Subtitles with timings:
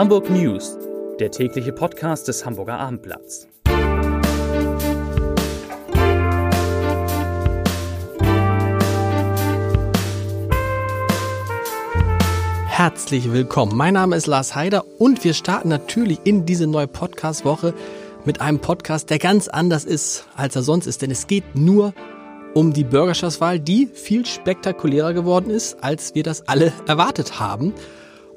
[0.00, 0.78] Hamburg News,
[1.18, 3.46] der tägliche Podcast des Hamburger Abendblatts.
[12.66, 13.76] Herzlich willkommen.
[13.76, 17.74] Mein Name ist Lars Heider und wir starten natürlich in diese neue Podcast-Woche
[18.24, 21.92] mit einem Podcast, der ganz anders ist, als er sonst ist, denn es geht nur
[22.54, 27.74] um die Bürgerschaftswahl, die viel spektakulärer geworden ist, als wir das alle erwartet haben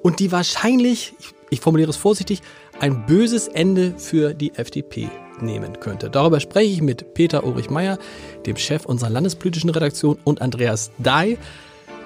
[0.02, 2.42] und die wahrscheinlich, ich formuliere es vorsichtig,
[2.80, 5.10] ein böses Ende für die FDP
[5.42, 6.10] nehmen könnte.
[6.10, 7.98] Darüber spreche ich mit Peter Ulrich Meyer,
[8.46, 11.38] dem Chef unserer landespolitischen Redaktion, und Andreas Dai.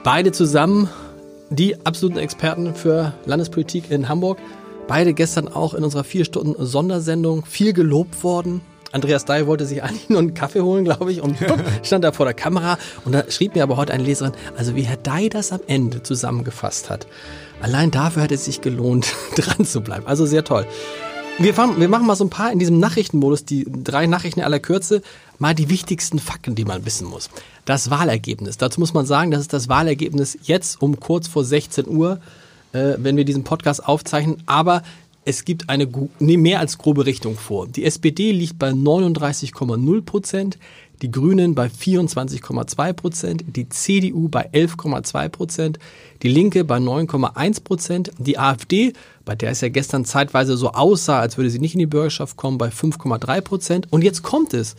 [0.04, 0.90] Beide zusammen
[1.50, 4.38] die absoluten Experten für Landespolitik in Hamburg.
[4.88, 8.62] Beide gestern auch in unserer vier Stunden Sondersendung viel gelobt worden.
[8.92, 11.38] Andreas Dai wollte sich eigentlich nur einen Kaffee holen, glaube ich, und
[11.84, 12.78] stand da vor der Kamera.
[13.06, 16.04] Und da schrieb mir aber heute eine Leserin, also wie Herr Dai das am Ende
[16.04, 17.08] zusammengefasst hat.
[17.62, 20.06] Allein dafür hat es sich gelohnt, dran zu bleiben.
[20.06, 20.66] Also sehr toll.
[21.40, 24.60] Wir, fahren, wir machen mal so ein paar in diesem Nachrichtenmodus, die drei Nachrichten aller
[24.60, 25.04] Kürze,
[25.38, 27.30] mal die wichtigsten Fakten, die man wissen muss.
[27.66, 28.58] Das Wahlergebnis.
[28.58, 32.20] Dazu muss man sagen, das ist das Wahlergebnis jetzt um kurz vor 16 Uhr
[32.74, 34.38] äh, wenn wir diesen Podcast aufzeichnen.
[34.46, 34.84] Aber
[35.26, 35.88] es gibt eine
[36.20, 37.68] nee, mehr als grobe Richtung vor.
[37.68, 40.58] Die SPD liegt bei 39,0 Prozent,
[41.02, 45.80] die Grünen bei 24,2 Prozent, die CDU bei 11,2 Prozent,
[46.24, 48.94] die Linke bei 9,1 Prozent, die AfD,
[49.26, 52.38] bei der es ja gestern zeitweise so aussah, als würde sie nicht in die Bürgerschaft
[52.38, 53.88] kommen, bei 5,3 Prozent.
[53.92, 54.76] Und jetzt kommt es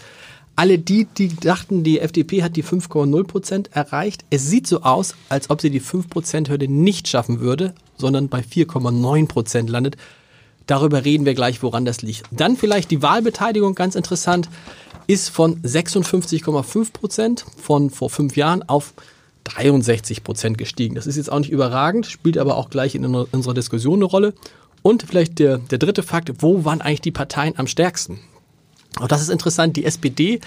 [0.59, 4.25] alle die, die dachten, die FDP hat die 5,0 Prozent erreicht.
[4.31, 8.29] Es sieht so aus, als ob sie die 5 Prozent Hürde nicht schaffen würde, sondern
[8.29, 9.97] bei 4,9 Prozent landet.
[10.67, 12.25] Darüber reden wir gleich, woran das liegt.
[12.33, 14.49] Dann vielleicht die Wahlbeteiligung, ganz interessant,
[15.09, 18.95] ist von 56,5 Prozent von vor fünf Jahren auf
[19.45, 20.95] 63 Prozent gestiegen.
[20.95, 24.35] Das ist jetzt auch nicht überragend, spielt aber auch gleich in unserer Diskussion eine Rolle.
[24.83, 28.21] Und vielleicht der, der dritte Fakt, wo waren eigentlich die Parteien am stärksten?
[29.01, 29.77] Auch das ist interessant.
[29.77, 30.41] Die SPD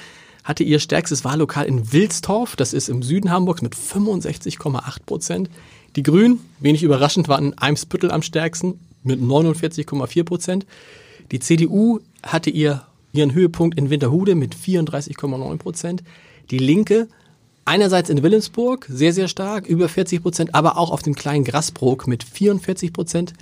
[0.44, 5.50] hatte ihr stärkstes Wahllokal in Wilstorf, das ist im Süden Hamburgs mit 65,8 Prozent.
[5.96, 10.66] Die Grünen, wenig überraschend, waren in Eimsbüttel am stärksten mit 49,4 Prozent.
[11.32, 12.84] Die CDU hatte ihr,
[13.14, 16.04] ihren Höhepunkt in Winterhude mit 34,9 Prozent.
[16.50, 17.08] Die Linke
[17.66, 22.08] einerseits in Wilhelmsburg sehr, sehr stark, über 40 Prozent, aber auch auf dem kleinen Grasbrook
[22.08, 23.34] mit 44 Prozent.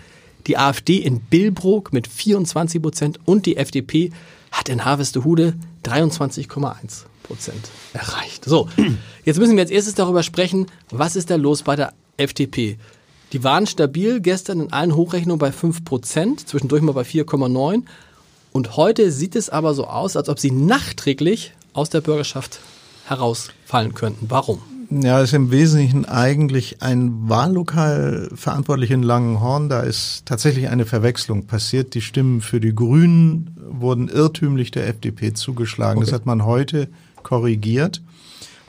[0.47, 4.12] Die AfD in Billbrook mit 24 Prozent und die FDP
[4.52, 5.53] hat in Harvestehude
[5.86, 8.46] 23,1 Prozent erreicht.
[8.46, 8.68] So,
[9.25, 12.78] jetzt müssen wir als erstes darüber sprechen, was ist da los bei der FDP?
[13.31, 17.84] Die waren stabil gestern in allen Hochrechnungen bei 5 Prozent, zwischendurch mal bei 4,9.
[18.59, 22.59] Und heute sieht es aber so aus, als ob sie nachträglich aus der Bürgerschaft
[23.05, 24.25] herausfallen könnten.
[24.29, 24.59] Warum?
[24.89, 29.69] Ja, es ist im Wesentlichen eigentlich ein Wahllokal verantwortlich in Langenhorn.
[29.69, 31.93] Da ist tatsächlich eine Verwechslung passiert.
[31.93, 35.99] Die Stimmen für die Grünen wurden irrtümlich der FDP zugeschlagen.
[35.99, 36.07] Okay.
[36.07, 36.89] Das hat man heute
[37.23, 38.01] korrigiert.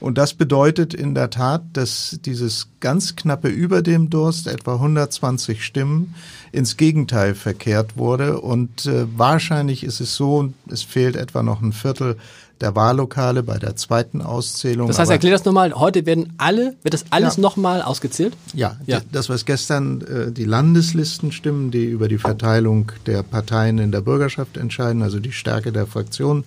[0.00, 5.65] Und das bedeutet in der Tat, dass dieses ganz knappe über dem Durst, etwa 120
[5.65, 6.15] Stimmen,
[6.53, 8.41] ins Gegenteil verkehrt wurde.
[8.41, 12.16] Und äh, wahrscheinlich ist es so, es fehlt etwa noch ein Viertel
[12.61, 14.88] der Wahllokale bei der zweiten Auszählung.
[14.88, 17.43] Das heißt, erklär das nochmal, heute werden alle, wird das alles ja.
[17.43, 18.37] nochmal ausgezählt?
[18.53, 23.93] Ja, ja, das was gestern äh, die Landeslistenstimmen, die über die Verteilung der Parteien in
[23.93, 26.44] der Bürgerschaft entscheiden, also die Stärke der Fraktionen,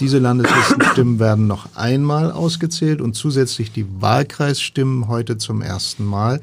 [0.00, 6.40] diese Landeslistenstimmen werden noch einmal ausgezählt und zusätzlich die Wahlkreisstimmen heute zum ersten Mal.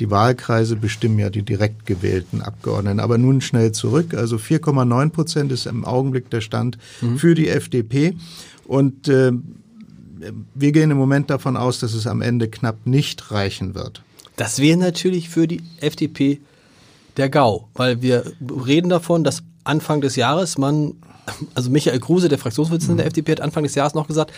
[0.00, 2.98] Die Wahlkreise bestimmen ja die direkt gewählten Abgeordneten.
[2.98, 4.14] Aber nun schnell zurück.
[4.14, 7.18] Also 4,9 Prozent ist im Augenblick der Stand mhm.
[7.18, 8.16] für die FDP.
[8.64, 9.32] Und äh,
[10.54, 14.02] wir gehen im Moment davon aus, dass es am Ende knapp nicht reichen wird.
[14.36, 16.40] Das wäre natürlich für die FDP
[17.16, 18.32] der GAU, weil wir
[18.66, 20.94] reden davon, dass Anfang des Jahres man,
[21.54, 22.98] also Michael Kruse, der Fraktionsvorsitzende mhm.
[22.98, 24.32] der FDP, hat Anfang des Jahres noch gesagt,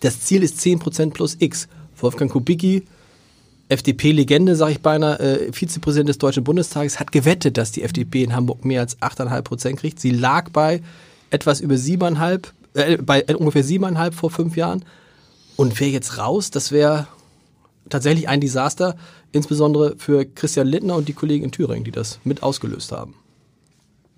[0.00, 1.68] das Ziel ist 10 Prozent plus X.
[1.96, 2.84] Wolfgang Kubicki,
[3.68, 8.34] FDP-Legende, sage ich beinahe, äh, Vizepräsident des Deutschen Bundestages, hat gewettet, dass die FDP in
[8.34, 10.00] Hamburg mehr als 8,5 Prozent kriegt.
[10.00, 10.82] Sie lag bei
[11.30, 14.84] etwas über 7,5 äh, bei ungefähr siebeneinhalb vor fünf Jahren.
[15.56, 17.06] Und wäre jetzt raus, das wäre
[17.88, 18.96] tatsächlich ein Desaster,
[19.32, 23.14] insbesondere für Christian Littner und die Kollegen in Thüringen, die das mit ausgelöst haben.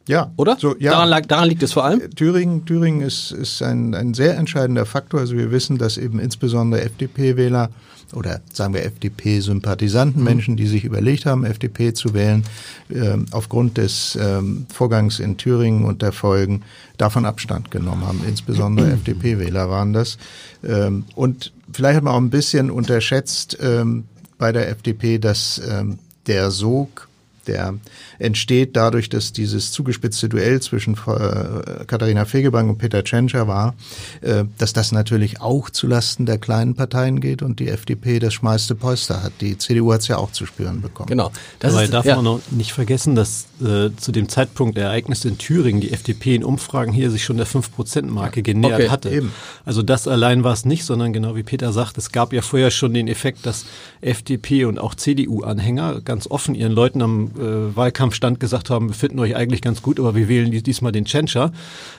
[0.09, 0.33] Ja.
[0.37, 0.57] Oder?
[0.59, 0.93] So, ja.
[0.93, 2.01] Daran, lag, daran liegt es vor allem?
[2.01, 5.21] Äh, Thüringen, Thüringen ist, ist ein, ein sehr entscheidender Faktor.
[5.21, 7.71] Also wir wissen, dass eben insbesondere FDP-Wähler
[8.15, 10.25] oder sagen wir FDP-Sympathisanten, mhm.
[10.25, 12.45] Menschen, die sich überlegt haben, FDP zu wählen,
[12.89, 16.63] äh, aufgrund des ähm, Vorgangs in Thüringen und der Folgen
[16.99, 18.23] davon Abstand genommen haben.
[18.27, 20.19] Insbesondere FDP-Wähler waren das.
[20.65, 24.05] Ähm, und vielleicht hat man auch ein bisschen unterschätzt ähm,
[24.39, 27.09] bei der FDP, dass ähm, der Sog
[27.49, 27.75] der
[28.19, 33.75] entsteht dadurch, dass dieses zugespitzte Duell zwischen äh, Katharina Fegebank und Peter Tschentscher war,
[34.21, 38.75] äh, dass das natürlich auch zulasten der kleinen Parteien geht und die FDP das schmeißte
[38.75, 39.33] Polster hat.
[39.41, 41.09] Die CDU hat es ja auch zu spüren bekommen.
[41.09, 41.31] Genau.
[41.59, 42.17] Das Dabei ist, darf ja.
[42.17, 46.35] man noch nicht vergessen, dass äh, zu dem Zeitpunkt der Ereignisse in Thüringen die FDP
[46.35, 49.11] in Umfragen hier sich schon der 5%-Marke genähert okay, hatte.
[49.11, 49.33] Eben.
[49.65, 52.71] Also das allein war es nicht, sondern genau wie Peter sagt, es gab ja vorher
[52.71, 53.67] schon den Effekt, dass
[54.01, 59.19] FDP und auch CDU-Anhänger ganz offen ihren Leuten am äh, Wahlkampfstand gesagt haben, wir finden
[59.19, 61.53] euch eigentlich ganz gut, aber wir wählen diesmal den Tschentscher,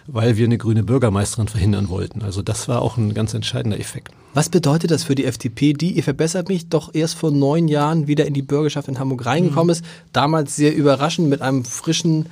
[0.07, 2.21] weil wir eine grüne Bürgermeisterin verhindern wollten.
[2.21, 4.11] Also das war auch ein ganz entscheidender Effekt.
[4.33, 8.07] Was bedeutet das für die FDP, die, ihr verbessert mich, doch erst vor neun Jahren
[8.07, 9.81] wieder in die Bürgerschaft in Hamburg reingekommen mhm.
[9.81, 12.27] ist, damals sehr überraschend mit einem frischen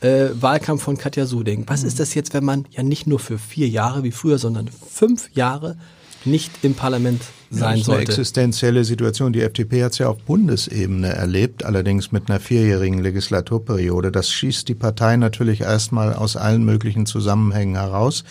[0.00, 1.64] äh, Wahlkampf von Katja Suding.
[1.66, 1.88] Was mhm.
[1.88, 5.30] ist das jetzt, wenn man ja nicht nur für vier Jahre wie früher, sondern fünf
[5.34, 5.76] Jahre
[6.26, 8.00] nicht im Parlament sein ja, sollte.
[8.00, 9.32] Eine existenzielle Situation.
[9.32, 14.10] Die FDP hat es ja auf Bundesebene erlebt, allerdings mit einer vierjährigen Legislaturperiode.
[14.10, 18.24] Das schießt die Partei natürlich erstmal aus allen möglichen Zusammenhängen heraus.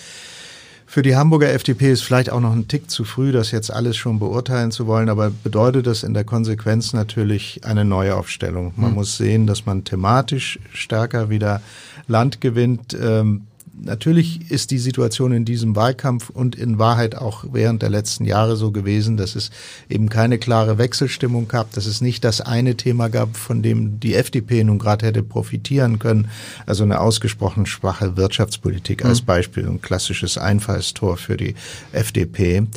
[0.92, 3.96] Für die Hamburger FDP ist vielleicht auch noch ein Tick zu früh, das jetzt alles
[3.96, 8.74] schon beurteilen zu wollen, aber bedeutet das in der Konsequenz natürlich eine Neuaufstellung.
[8.76, 8.96] Man mhm.
[8.96, 11.62] muss sehen, dass man thematisch stärker wieder
[12.08, 12.94] Land gewinnt.
[12.94, 13.48] Ähm,
[13.82, 18.56] natürlich ist die Situation in diesem Wahlkampf und in Wahrheit auch während der letzten Jahre
[18.56, 19.52] so gewesen, dass es
[19.90, 24.16] eben keine klare Wechselstimmung gab, dass es nicht das eine Thema gab, von dem die
[24.16, 26.30] FDP nun gerade hätte profitieren können.
[26.66, 29.26] Also eine ausgesprochen schwache Wirtschaftspolitik als mhm.
[29.26, 31.56] Beispiel, ein klassisches Einfallstor für die
[31.92, 32.68] FDP.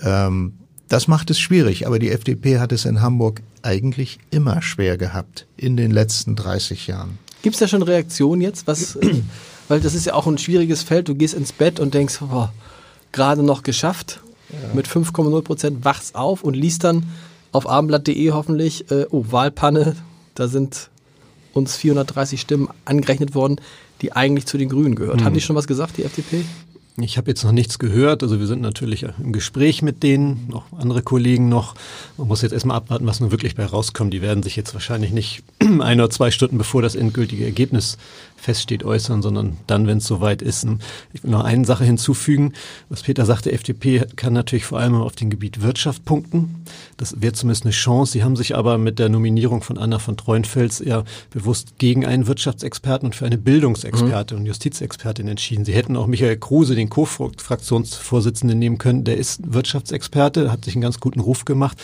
[0.00, 0.54] Ähm,
[0.88, 5.46] das macht es schwierig, aber die FDP hat es in Hamburg eigentlich immer schwer gehabt
[5.56, 7.18] in den letzten 30 Jahren.
[7.42, 8.66] Gibt es da schon Reaktionen jetzt?
[8.66, 8.98] Was
[9.70, 11.08] weil das ist ja auch ein schwieriges Feld.
[11.08, 12.48] Du gehst ins Bett und denkst, oh,
[13.12, 14.18] gerade noch geschafft.
[14.50, 14.74] Ja.
[14.74, 17.04] Mit 5,0 Prozent wachst auf und liest dann
[17.52, 19.94] auf abendblatt.de hoffentlich, äh, oh, Wahlpanne,
[20.34, 20.90] da sind
[21.52, 23.60] uns 430 Stimmen angerechnet worden,
[24.02, 25.20] die eigentlich zu den Grünen gehört.
[25.20, 25.24] Mhm.
[25.24, 26.44] Haben die schon was gesagt, die FDP?
[27.02, 28.22] Ich habe jetzt noch nichts gehört.
[28.22, 31.74] Also wir sind natürlich im Gespräch mit denen, noch andere Kollegen noch.
[32.16, 34.12] Man muss jetzt erstmal abwarten, was nun wirklich bei rauskommt.
[34.12, 37.98] Die werden sich jetzt wahrscheinlich nicht ein oder zwei Stunden bevor das endgültige Ergebnis
[38.40, 40.66] feststeht äußern, sondern dann, wenn es soweit ist.
[41.12, 42.54] Ich will noch eine Sache hinzufügen.
[42.88, 46.64] Was Peter sagte, FDP kann natürlich vor allem auf dem Gebiet Wirtschaft punkten.
[46.96, 48.12] Das wäre zumindest eine Chance.
[48.12, 52.26] Sie haben sich aber mit der Nominierung von Anna von Treuenfels eher bewusst gegen einen
[52.26, 54.40] Wirtschaftsexperten und für eine Bildungsexperte mhm.
[54.40, 55.64] und Justizexpertin entschieden.
[55.64, 59.04] Sie hätten auch Michael Kruse, den Co-Fraktionsvorsitzenden, nehmen können.
[59.04, 61.78] Der ist Wirtschaftsexperte, hat sich einen ganz guten Ruf gemacht.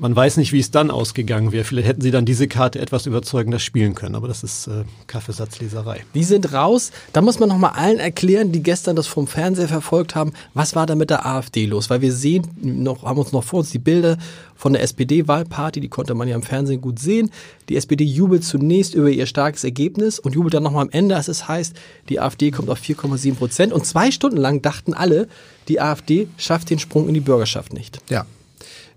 [0.00, 1.64] Man weiß nicht, wie es dann ausgegangen wäre.
[1.64, 6.04] Vielleicht hätten sie dann diese Karte etwas überzeugender spielen können, aber das ist äh, Kaffeesatzleserei.
[6.14, 6.92] Die sind raus.
[7.12, 10.86] Da muss man nochmal allen erklären, die gestern das vom Fernseher verfolgt haben, was war
[10.86, 11.90] da mit der AfD los?
[11.90, 14.18] Weil wir sehen, noch, haben uns noch vor uns die Bilder
[14.54, 17.32] von der SPD-Wahlparty, die konnte man ja im Fernsehen gut sehen.
[17.68, 21.26] Die SPD jubelt zunächst über ihr starkes Ergebnis und jubelt dann nochmal am Ende, als
[21.26, 21.74] es heißt,
[22.08, 23.72] die AfD kommt auf 4,7 Prozent.
[23.72, 25.26] Und zwei Stunden lang dachten alle,
[25.66, 27.98] die AfD schafft den Sprung in die Bürgerschaft nicht.
[28.08, 28.26] Ja,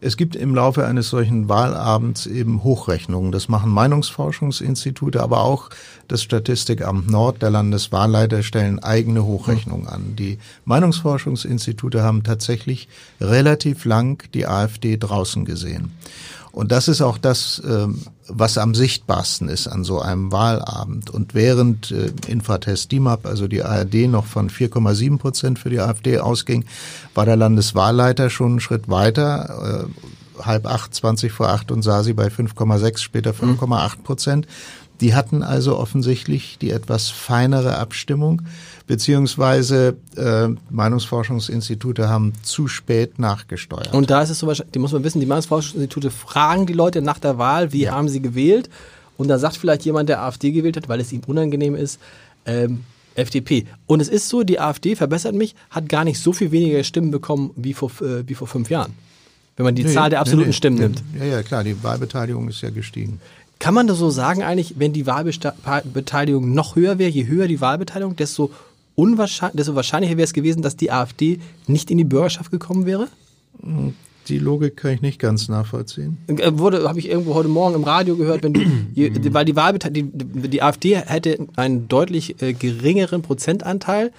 [0.03, 3.31] es gibt im Laufe eines solchen Wahlabends eben Hochrechnungen.
[3.31, 5.69] Das machen Meinungsforschungsinstitute, aber auch
[6.07, 10.15] das Statistikamt Nord der Landeswahlleiter stellen eigene Hochrechnungen an.
[10.15, 12.88] Die Meinungsforschungsinstitute haben tatsächlich
[13.21, 15.92] relativ lang die AfD draußen gesehen.
[16.51, 21.09] Und das ist auch das, ähm, was am sichtbarsten ist an so einem Wahlabend.
[21.09, 26.19] Und während äh, Infratest DIMAP, also die ARD, noch von 4,7 Prozent für die AfD
[26.19, 26.66] ausging,
[27.16, 32.04] war der Landeswahlleiter schon einen Schritt weiter, äh, halb acht, zwanzig vor acht und sah
[32.04, 34.47] sie bei 5,6, später 5,8 Prozent.
[34.99, 38.44] Die hatten also offensichtlich die etwas feinere Abstimmung
[38.92, 43.94] beziehungsweise äh, Meinungsforschungsinstitute haben zu spät nachgesteuert.
[43.94, 47.18] Und da ist es so, die muss man wissen, die Meinungsforschungsinstitute fragen die Leute nach
[47.18, 47.94] der Wahl, wie ja.
[47.94, 48.69] haben sie gewählt?
[49.16, 52.02] Und da sagt vielleicht jemand, der AfD gewählt hat, weil es ihm unangenehm ist,
[52.45, 52.83] ähm,
[53.16, 53.66] FDP.
[53.88, 57.12] Und es ist so, die AfD, verbessert mich, hat gar nicht so viel weniger Stimmen
[57.12, 58.92] bekommen wie vor, äh, wie vor fünf Jahren.
[59.56, 61.02] Wenn man die nee, Zahl der absoluten nee, nee, Stimmen nimmt.
[61.18, 63.21] Ja, ja, klar, die Wahlbeteiligung ist ja gestiegen.
[63.57, 67.62] Kann man das so sagen eigentlich, wenn die Wahlbeteiligung noch höher wäre, je höher die
[67.62, 68.52] Wahlbeteiligung, desto
[68.95, 73.07] unwahrscheinlich, desto wahrscheinlicher wäre es gewesen, dass die AfD nicht in die Bürgerschaft gekommen wäre?
[74.28, 76.18] Die Logik kann ich nicht ganz nachvollziehen.
[76.28, 78.54] Äh, wurde, habe ich irgendwo heute Morgen im Radio gehört, wenn
[78.95, 84.12] die, weil die, Wahlbeteiligung, die, die AfD hätte einen deutlich äh, geringeren Prozentanteil,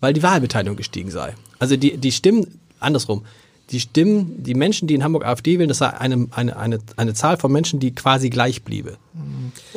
[0.00, 1.34] weil die Wahlbeteiligung gestiegen sei.
[1.58, 2.46] Also die, die Stimmen,
[2.78, 3.22] andersrum,
[3.70, 7.14] die Stimmen, die Menschen, die in Hamburg AfD wählen, das sei eine, eine, eine, eine
[7.14, 8.96] Zahl von Menschen, die quasi gleich bliebe.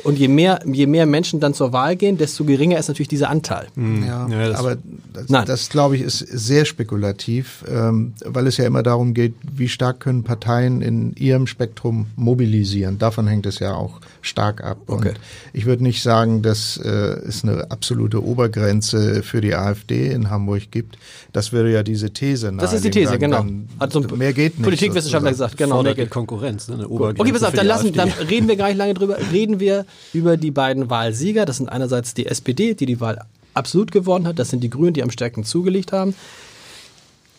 [0.04, 3.30] Und je mehr, je mehr Menschen dann zur Wahl gehen, desto geringer ist natürlich dieser
[3.30, 3.68] Anteil.
[3.76, 4.78] Ja, Ja, das- aber
[5.14, 9.70] das, das glaube ich ist sehr spekulativ, ähm, weil es ja immer darum geht, wie
[9.70, 12.98] stark können Parteien in ihrem Spektrum mobilisieren.
[13.00, 14.78] Davon hängt es ja auch stark ab.
[14.88, 15.10] Okay.
[15.10, 15.20] Und
[15.54, 20.72] ich würde nicht sagen, dass äh, es eine absolute Obergrenze für die AfD in Hamburg
[20.72, 20.98] gibt.
[21.32, 23.38] Das würde ja diese These Das ist die These, genau.
[23.38, 24.64] dann- Hat so ein mehr geht nicht.
[24.64, 25.52] Politikwissenschaftler sozusagen.
[25.52, 25.84] gesagt, genau.
[25.84, 26.10] Mehr geht.
[26.10, 26.76] Konkurrenz, ne?
[26.76, 29.18] eine Obergrenze Okay, pass auf, dann lassen, dann reden wir gar nicht lange drüber.
[29.32, 31.46] Reden wir über die beiden Wahlsieger.
[31.46, 33.20] Das sind einerseits die SPD, die die Wahl
[33.54, 34.40] absolut gewonnen hat.
[34.40, 36.16] Das sind die Grünen, die am stärksten zugelegt haben.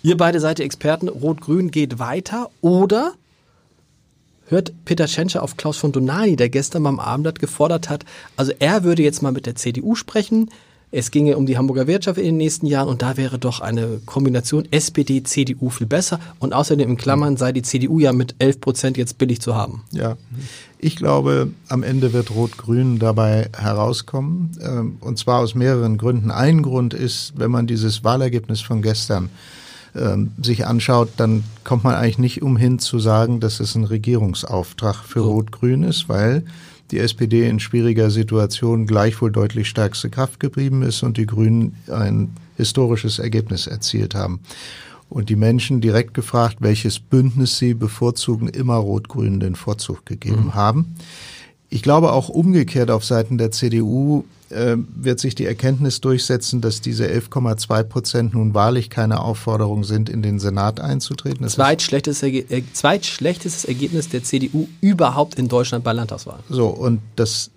[0.03, 1.09] Ihr beide seid die Experten.
[1.09, 2.51] Rot-Grün geht weiter.
[2.61, 3.15] Oder
[4.49, 8.05] hört Peter Tschentscher auf Klaus von Donani, der gestern beim Abendblatt gefordert hat,
[8.37, 10.51] also er würde jetzt mal mit der CDU sprechen.
[10.97, 14.01] Es ginge um die Hamburger Wirtschaft in den nächsten Jahren und da wäre doch eine
[14.07, 16.21] Kombination SPD-CDU viel besser.
[16.39, 19.83] Und außerdem in Klammern sei die CDU ja mit 11 Prozent jetzt billig zu haben.
[19.91, 20.17] Ja,
[20.79, 24.53] ich glaube, am Ende wird Rot-Grün dabei herauskommen.
[24.65, 26.31] ähm, Und zwar aus mehreren Gründen.
[26.31, 29.31] Ein Grund ist, wenn man dieses Wahlergebnis von gestern
[29.97, 35.03] ähm, sich anschaut, dann kommt man eigentlich nicht umhin zu sagen, dass es ein Regierungsauftrag
[35.05, 36.45] für Rot-Grün ist, weil
[36.95, 42.31] die SPD in schwieriger Situation gleichwohl deutlich stärkste Kraft geblieben ist und die Grünen ein
[42.57, 44.39] historisches Ergebnis erzielt haben.
[45.11, 50.95] Und die Menschen direkt gefragt, welches Bündnis sie bevorzugen, immer Rot-Grün den Vorzug gegeben haben.
[51.75, 56.81] Ich glaube auch umgekehrt auf Seiten der CDU äh, wird sich die Erkenntnis durchsetzen, dass
[56.81, 61.43] diese 11,2 Prozent nun wahrlich keine Aufforderung sind, in den Senat einzutreten.
[61.43, 66.45] Das ist Zweitschlechtestes, Erge äh, zweitschlechtestes Ergebnis der CDU überhaupt in Deutschland bei Landtagswahlen.
[66.49, 67.51] So, und das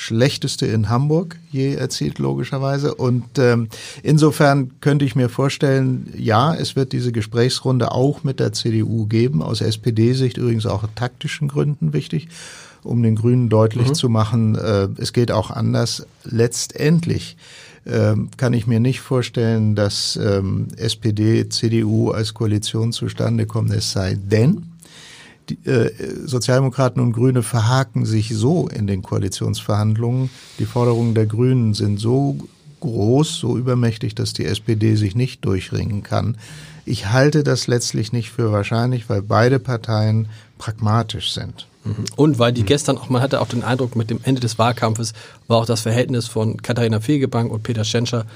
[0.00, 2.94] schlechteste in Hamburg je erzielt, logischerweise.
[2.94, 3.68] Und ähm,
[4.02, 9.42] insofern könnte ich mir vorstellen, ja, es wird diese Gesprächsrunde auch mit der CDU geben,
[9.42, 12.28] aus SPD-Sicht übrigens auch taktischen Gründen wichtig,
[12.82, 16.06] um den Grünen deutlich zu machen, äh, es geht auch anders.
[16.24, 17.36] Letztendlich
[17.86, 23.92] ähm, kann ich mir nicht vorstellen, dass ähm, SPD, CDU als Koalition zustande kommt, es
[23.92, 24.62] sei denn,
[25.50, 25.90] die, äh,
[26.26, 30.30] Sozialdemokraten und Grüne verhaken sich so in den Koalitionsverhandlungen.
[30.58, 32.36] Die Forderungen der Grünen sind so
[32.80, 36.36] groß, so übermächtig, dass die SPD sich nicht durchringen kann.
[36.86, 40.28] Ich halte das letztlich nicht für wahrscheinlich, weil beide Parteien
[40.58, 41.66] pragmatisch sind.
[42.16, 45.14] Und weil die gestern auch, man hatte auch den Eindruck, mit dem Ende des Wahlkampfes
[45.48, 48.26] war auch das Verhältnis von Katharina Fegebank und Peter Schenscher,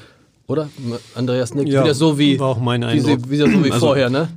[0.47, 0.69] oder?
[1.15, 3.29] Andreas Nick, Ja, wieder so wie, war auch mein wie, Eindruck.
[3.31, 4.29] wieder so wie Also- vorher, ne?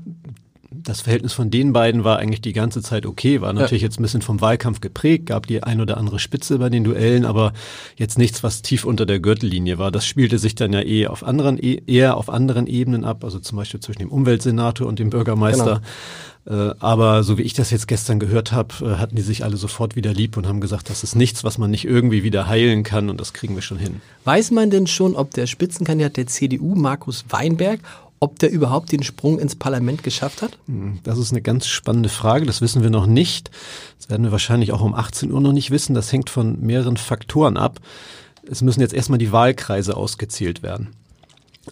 [0.88, 4.04] Das Verhältnis von den beiden war eigentlich die ganze Zeit okay, war natürlich jetzt ein
[4.04, 7.52] bisschen vom Wahlkampf geprägt, gab die ein oder andere Spitze bei den Duellen, aber
[7.98, 9.92] jetzt nichts, was tief unter der Gürtellinie war.
[9.92, 13.40] Das spielte sich dann ja eh auf anderen, eh- eher auf anderen Ebenen ab, also
[13.40, 15.82] zum Beispiel zwischen dem Umweltsenator und dem Bürgermeister.
[16.46, 19.58] Äh, aber so wie ich das jetzt gestern gehört habe, äh, hatten die sich alle
[19.58, 22.84] sofort wieder lieb und haben gesagt, das ist nichts, was man nicht irgendwie wieder heilen
[22.84, 24.00] kann und das kriegen wir schon hin.
[24.24, 27.82] Weiß man denn schon, ob der Spitzenkandidat der CDU, Markus Weinberg,
[28.20, 30.58] ob der überhaupt den Sprung ins Parlament geschafft hat?
[31.04, 32.46] Das ist eine ganz spannende Frage.
[32.46, 33.52] Das wissen wir noch nicht.
[34.00, 35.94] Das werden wir wahrscheinlich auch um 18 Uhr noch nicht wissen.
[35.94, 37.80] Das hängt von mehreren Faktoren ab.
[38.50, 40.90] Es müssen jetzt erstmal die Wahlkreise ausgezählt werden.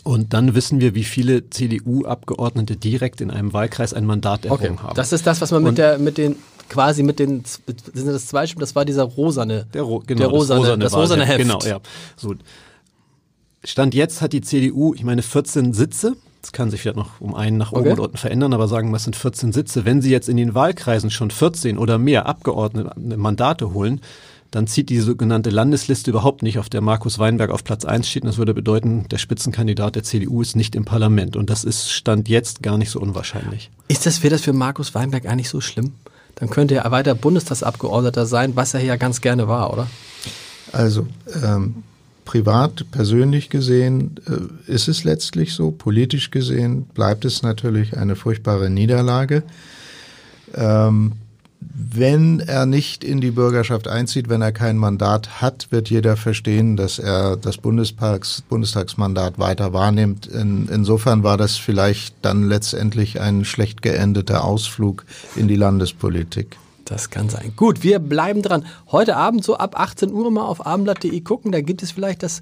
[0.04, 4.96] Und dann wissen wir, wie viele CDU-Abgeordnete direkt in einem Wahlkreis ein Mandat errungen haben.
[4.96, 6.36] Das ist das, was man mit Und- der, mit den,
[6.70, 7.44] quasi mit den,
[7.94, 8.60] sind das zwei Stimmen?
[8.60, 11.40] Das war dieser rosane, Der, ro genau, der rosane, das rosane, Wahlheft.
[11.40, 11.62] Heft.
[11.64, 11.80] Genau, ja.
[12.18, 12.36] So.
[13.64, 16.16] Stand jetzt hat die CDU, ich meine, 14 Sitze.
[16.46, 17.94] Das kann sich vielleicht noch um einen nach oben Okay.
[17.94, 19.84] oder unten verändern, aber sagen wir, es sind 14 Sitze.
[19.84, 24.00] Wenn sie jetzt in den Wahlkreisen schon 14 oder mehr Abgeordnete Mandate holen,
[24.52, 28.22] dann zieht die sogenannte Landesliste überhaupt nicht, auf der Markus Weinberg auf Platz 1 steht.
[28.22, 31.36] Und das würde bedeuten, der Spitzenkandidat der CDU ist nicht im Parlament.
[31.36, 33.72] Und das ist Stand jetzt gar nicht so unwahrscheinlich.
[33.88, 35.94] Ist das, wäre das für Markus Weinberg eigentlich so schlimm?
[36.36, 39.88] Dann könnte er weiter Bundestagsabgeordneter sein, was er ja ganz gerne war, oder?
[40.72, 41.08] Also
[41.44, 41.82] ähm,
[42.26, 45.72] privat, persönlich gesehen äh, ist es letztlich so.
[45.72, 49.44] Politisch gesehen bleibt es natürlich eine furchtbare Niederlage.
[50.54, 51.14] Ähm,
[51.78, 56.78] wenn er nicht in die Bürgerschaft einzieht, wenn er kein Mandat hat, wird jeder verstehen,
[56.78, 60.28] dass er das Bundestags, Bundestagsmandat weiter wahrnimmt.
[60.28, 65.06] In, insofern war das vielleicht dann letztendlich ein schlecht geendeter Ausflug
[65.36, 66.58] in die Landespolitik.
[66.86, 67.54] Das kann sein.
[67.56, 68.66] Gut, wir bleiben dran.
[68.92, 71.52] Heute Abend so ab 18 Uhr mal auf abendblatt.de gucken.
[71.52, 72.42] Da gibt es vielleicht das,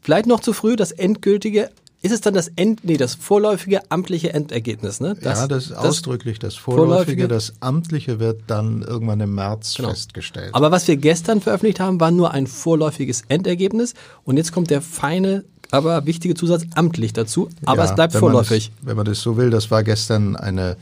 [0.00, 1.70] vielleicht noch zu früh, das endgültige,
[2.02, 5.16] ist es dann das End, nee, das vorläufige amtliche Endergebnis, ne?
[5.22, 6.88] ja, das ist ausdrücklich das Vorläufige.
[6.94, 7.28] Vorläufige.
[7.28, 9.90] Das Amtliche wird dann irgendwann im März Genau.
[9.90, 10.52] festgestellt.
[10.52, 13.94] Aber was wir gestern veröffentlicht haben, war nur ein vorläufiges Endergebnis.
[14.24, 17.48] Und jetzt kommt der feine, aber wichtige Zusatz amtlich dazu.
[17.64, 18.72] Aber Ja, es bleibt wenn vorläufig.
[18.80, 20.76] Das, wenn man das so will, das war gestern eine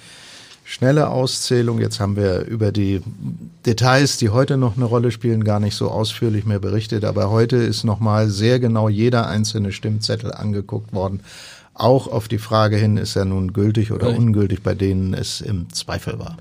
[0.71, 1.81] schnelle Auszählung.
[1.81, 3.03] Jetzt haben wir über die
[3.67, 7.05] Details, die heute noch eine Rolle spielen, gar nicht so ausführlich mehr berichtet.
[7.05, 11.23] Aber heute ist nochmal sehr genau jeder einzelne Stimmzettel angeguckt worden.
[11.75, 15.73] Auch auf die Frage hin, ist er nun gültig oder ungültig, bei denen es im
[15.73, 16.37] Zweifel war.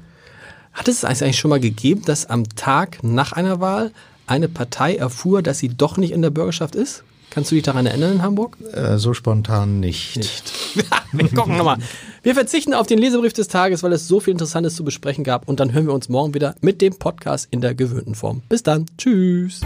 [0.74, 3.92] Hat es eigentlich schon mal gegeben, dass am Tag nach einer Wahl
[4.28, 7.04] eine Partei erfuhr, dass sie doch nicht in der Bürgerschaft ist?
[7.32, 8.58] Kannst du dich daran erinnern in Hamburg?
[8.74, 10.18] Äh, so spontan nicht.
[10.18, 10.54] Nicht.
[11.12, 11.78] wir gucken nochmal.
[12.24, 15.48] Wir verzichten auf den Lesebrief des Tages, weil es so viel Interessantes zu besprechen gab.
[15.48, 18.42] Und dann hören wir uns morgen wieder mit dem Podcast in der gewöhnten Form.
[18.50, 18.86] Bis dann.
[18.98, 19.62] Tschüss.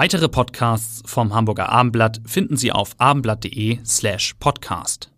[0.00, 5.10] Weitere Podcasts vom Hamburger Abendblatt finden Sie auf abendblatt.de slash podcast.